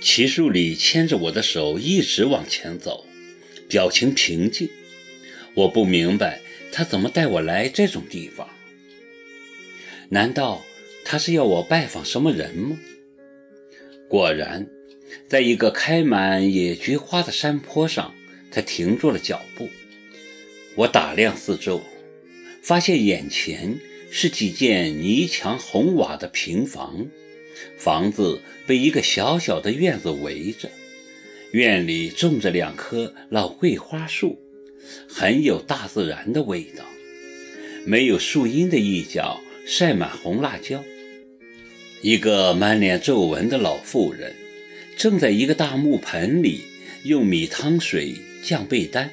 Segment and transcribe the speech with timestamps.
[0.00, 3.04] 齐树礼牵着我的手一直往前走，
[3.68, 4.70] 表情平静。
[5.54, 6.40] 我不明白
[6.72, 8.48] 他怎么带我来这种地方。
[10.08, 10.64] 难道
[11.04, 12.78] 他是要我拜访什么人吗？
[14.08, 14.66] 果然，
[15.28, 18.14] 在一个开满野菊花的山坡上，
[18.50, 19.68] 他停住了脚步。
[20.76, 21.82] 我打量四周，
[22.62, 23.78] 发现眼前
[24.10, 27.06] 是几间泥墙红瓦的平房。
[27.76, 30.70] 房子被一个小小的院子围着，
[31.52, 34.38] 院里种着两棵老桂花树，
[35.08, 36.84] 很有大自然的味道。
[37.84, 40.84] 没有树荫的一角晒满红辣椒。
[42.02, 44.34] 一个满脸皱纹的老妇人
[44.96, 46.62] 正在一个大木盆里
[47.04, 49.10] 用米汤水降被单。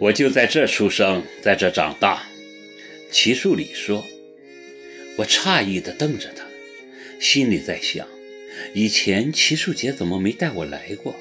[0.00, 2.26] 我就在这出生，在这长大。
[3.10, 4.04] 齐树礼说。
[5.16, 6.44] 我诧异地瞪着他，
[7.20, 8.06] 心里在想：
[8.72, 11.16] 以前齐树杰怎么没带我来过？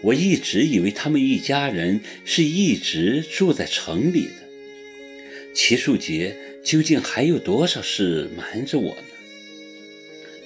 [0.00, 5.52] 我一直以为他们一家人是一直住在城里的。
[5.54, 9.02] 齐树杰究竟还有多少事瞒着我呢？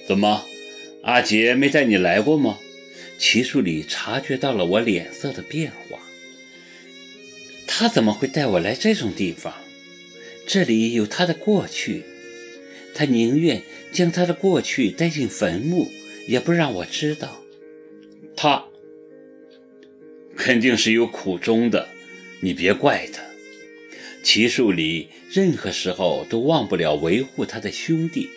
[0.07, 0.45] 怎么，
[1.03, 2.59] 阿杰没带你来过吗？
[3.17, 5.99] 齐树礼察觉到了我脸色的变化。
[7.67, 9.53] 他怎么会带我来这种地方？
[10.47, 12.03] 这里有他的过去。
[12.99, 13.61] 他宁愿
[13.93, 15.89] 将他的过去带进坟墓，
[16.27, 17.41] 也不让我知道。
[18.35, 18.65] 他
[20.35, 21.87] 肯定是有苦衷的，
[22.41, 23.23] 你别怪他。
[24.21, 28.29] 齐树礼任何时候都忘不了维护他的兄弟。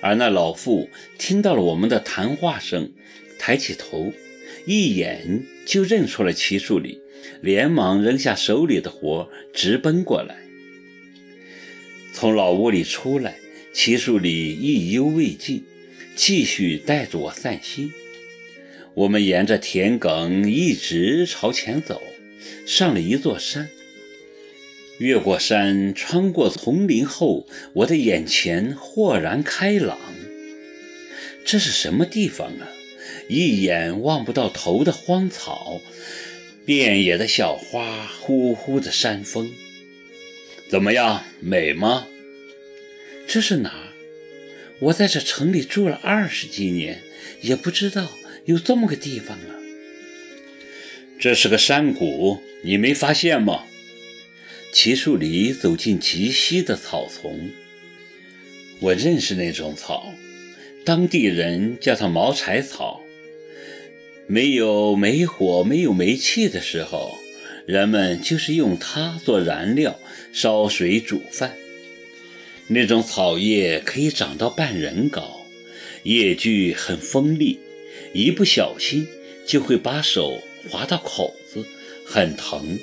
[0.00, 0.88] 而那老妇
[1.18, 2.90] 听到了我们的谈话声，
[3.38, 4.10] 抬起头，
[4.64, 6.98] 一眼就认出了齐树礼，
[7.42, 10.38] 连忙扔下手里的活，直奔过来。
[12.14, 13.36] 从老屋里出来。
[13.72, 15.64] 齐树礼意犹未尽，
[16.16, 17.92] 继续带着我散心。
[18.94, 22.02] 我们沿着田埂一直朝前走，
[22.66, 23.68] 上了一座山。
[24.98, 29.98] 越过山，穿过丛林后，我的眼前豁然开朗。
[31.44, 32.68] 这是什么地方啊？
[33.28, 35.80] 一眼望不到头的荒草，
[36.66, 39.50] 遍野的小花，呼呼的山风。
[40.68, 42.06] 怎么样，美吗？
[43.32, 43.94] 这是哪儿？
[44.80, 47.00] 我在这城里住了二十几年，
[47.42, 48.10] 也不知道
[48.46, 49.54] 有这么个地方啊。
[51.20, 53.66] 这是个山谷，你没发现吗？
[54.72, 57.50] 齐树礼走进极西的草丛。
[58.80, 60.12] 我认识那种草，
[60.84, 63.00] 当地人叫它毛柴草。
[64.26, 67.16] 没有煤火、没有煤气的时候，
[67.64, 70.00] 人们就是用它做燃料，
[70.32, 71.54] 烧水煮饭。
[72.72, 75.44] 那种草叶可以长到半人高，
[76.04, 77.58] 叶距很锋利，
[78.14, 79.08] 一不小心
[79.44, 81.66] 就会把手划到口子，
[82.06, 82.78] 很疼。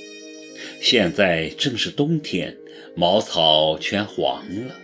[0.81, 2.57] 现在正是冬天，
[2.95, 4.75] 茅草全黄了。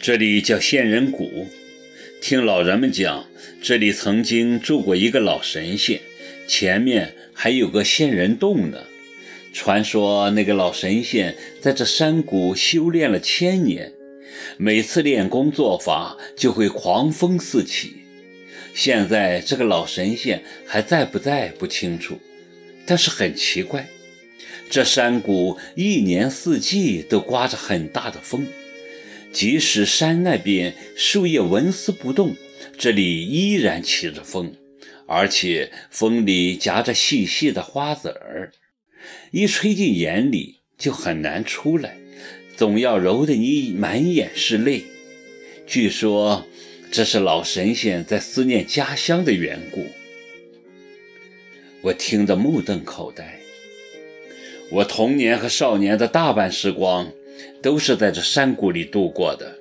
[0.00, 1.46] 这里叫仙人谷，
[2.22, 3.28] 听老人们讲，
[3.60, 6.00] 这里曾经住过一个老神仙，
[6.48, 8.84] 前面还有个仙人洞呢。
[9.52, 13.92] 传说那个老神仙在这山谷修炼了千年，
[14.56, 17.96] 每次练功做法就会狂风四起。
[18.72, 22.18] 现在这个老神仙还在不在不清楚，
[22.86, 23.88] 但是很奇怪，
[24.70, 28.46] 这山谷一年四季都刮着很大的风，
[29.32, 32.36] 即使山那边树叶纹丝不动，
[32.78, 34.54] 这里依然起着风，
[35.06, 38.52] 而且风里夹着细细的花籽儿。
[39.30, 41.96] 一吹进眼里就很难出来，
[42.56, 44.84] 总要揉得你满眼是泪。
[45.66, 46.46] 据说
[46.90, 49.86] 这是老神仙在思念家乡的缘故。
[51.82, 53.40] 我听得目瞪口呆。
[54.70, 57.12] 我童年和少年的大半时光
[57.62, 59.58] 都是在这山谷里度过的。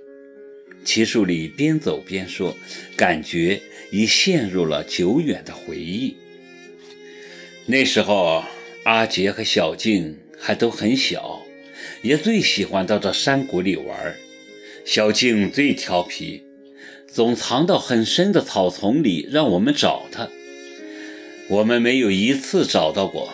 [0.83, 2.55] 齐树礼边走边说，
[2.95, 3.61] 感觉
[3.91, 6.15] 已陷入了久远的回忆。
[7.65, 8.43] 那时候。
[8.83, 11.45] 阿杰和小静还都很小，
[12.01, 14.15] 也最喜欢到这山谷里玩。
[14.85, 16.43] 小静最调皮，
[17.07, 20.29] 总藏到很深的草丛里，让我们找她。
[21.49, 23.33] 我们没有一次找到过，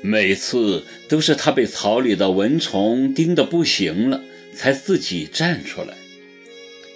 [0.00, 4.22] 每次都是她被草里的蚊虫叮得不行了，
[4.54, 5.94] 才自己站出来。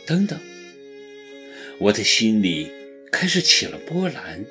[0.07, 0.39] 等等，
[1.79, 2.71] 我的心里
[3.11, 4.45] 开始起了波澜。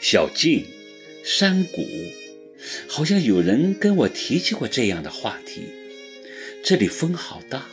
[0.00, 0.64] 小静，
[1.24, 1.86] 山谷。
[2.86, 5.62] 好像有人跟我提起过这样的话题。
[6.62, 7.66] 这里风好大，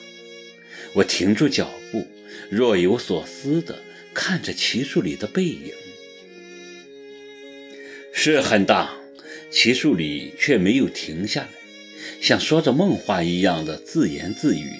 [0.93, 2.07] 我停住脚步，
[2.49, 3.83] 若有所思地
[4.13, 5.73] 看着奇树里的背影。
[8.13, 8.97] 是很大，
[9.51, 11.49] 奇树里却没有停下来，
[12.21, 14.71] 像说着梦话一样的自言自语。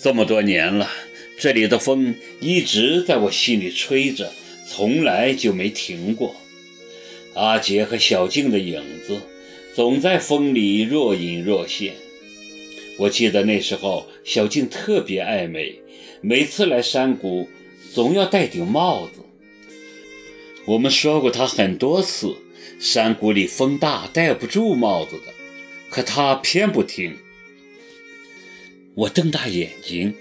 [0.00, 0.90] 这么多年了，
[1.38, 4.32] 这里的风一直在我心里吹着，
[4.66, 6.34] 从来就没停过。
[7.34, 9.20] 阿杰和小静的影子
[9.74, 11.94] 总在风里若隐若现。
[12.96, 15.80] 我记得那时候，小静特别爱美，
[16.20, 17.48] 每次来山谷
[17.92, 19.20] 总要戴顶帽子。
[20.66, 22.36] 我们说过她很多次，
[22.78, 25.32] 山谷里风大，戴不住帽子的，
[25.90, 27.16] 可她偏不听。
[28.94, 30.14] 我瞪大眼睛，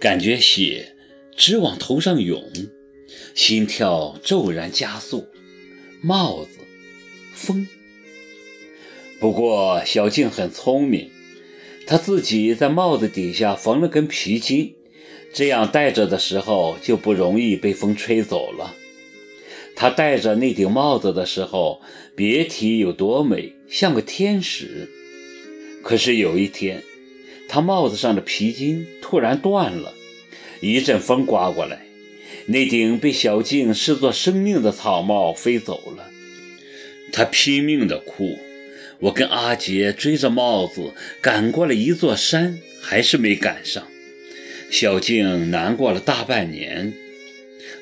[0.00, 0.94] 感觉血
[1.36, 2.42] 直往头上涌，
[3.34, 5.28] 心跳骤然加速。
[6.00, 6.58] 帽子，
[7.34, 7.66] 风。
[9.18, 11.10] 不过小静很聪明。
[11.86, 14.74] 她自己在帽子底下缝了根皮筋，
[15.32, 18.74] 这样戴着的时候就不容易被风吹走了。
[19.74, 21.80] 他戴着那顶帽子的时候，
[22.14, 24.90] 别提有多美，像个天使。
[25.82, 26.82] 可是有一天，
[27.48, 29.94] 他帽子上的皮筋突然断了，
[30.60, 31.86] 一阵风刮过来，
[32.48, 36.10] 那顶被小静视作生命的草帽飞走了。
[37.12, 38.38] 他拼命地哭。
[39.00, 43.86] 我跟阿杰追着帽子赶过了一座山，还是没赶上。
[44.72, 46.92] 小静难过了大半年。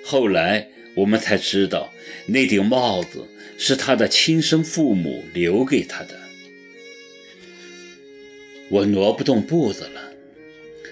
[0.05, 1.91] 后来我们才知道，
[2.27, 3.27] 那顶帽子
[3.57, 6.21] 是他的亲生父母留给他的。
[8.69, 10.13] 我挪不动步子了，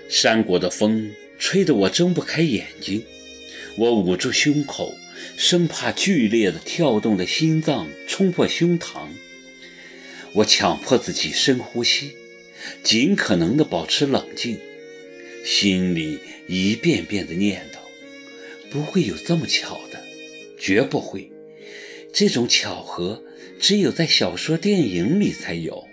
[0.09, 3.05] 山谷的风吹得我睁不开眼睛。
[3.77, 4.95] 我捂住胸口，
[5.37, 9.09] 生怕剧烈的跳动的心脏冲破胸膛。
[10.33, 12.13] 我强迫自己深呼吸，
[12.83, 14.59] 尽可能的保持冷静，
[15.45, 16.19] 心里
[16.49, 17.79] 一遍遍的念叨：
[18.71, 20.03] 不会有这么巧的，
[20.59, 21.31] 绝不会。
[22.13, 23.25] 这种巧合
[23.59, 25.87] 只有在小说、电影里才有。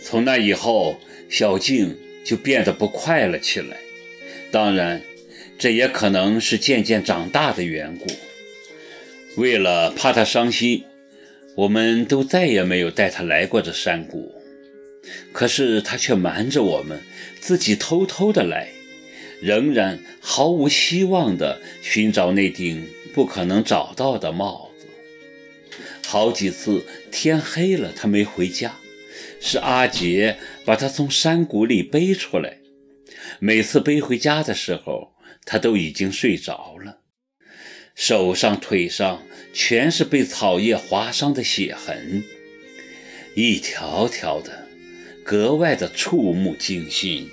[0.00, 3.78] 从那以后，小静就变得不快了起来。
[4.52, 5.02] 当然，
[5.58, 8.06] 这也可能是渐渐长大的缘故。
[9.36, 10.84] 为了怕他伤心。
[11.56, 14.34] 我们都再也没有带他来过这山谷，
[15.32, 17.00] 可是他却瞒着我们，
[17.38, 18.70] 自己偷偷的来，
[19.40, 22.84] 仍然毫无希望的寻找那顶
[23.14, 24.86] 不可能找到的帽子。
[26.04, 28.74] 好几次天黑了，他没回家，
[29.40, 32.58] 是阿杰把他从山谷里背出来。
[33.38, 35.13] 每次背回家的时候，
[35.44, 37.00] 他都已经睡着了。
[37.94, 42.24] 手上、腿上全是被草叶划伤的血痕，
[43.36, 44.66] 一条条的，
[45.24, 47.30] 格外的触目惊心。